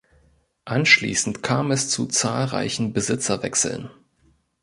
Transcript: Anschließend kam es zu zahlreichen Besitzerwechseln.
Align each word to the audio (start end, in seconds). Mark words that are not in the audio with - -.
Anschließend 0.65 1.43
kam 1.43 1.69
es 1.69 1.87
zu 1.91 2.07
zahlreichen 2.07 2.91
Besitzerwechseln. 2.91 3.91